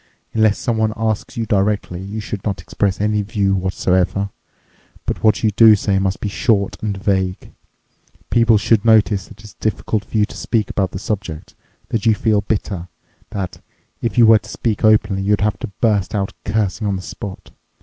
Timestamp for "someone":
0.57-0.93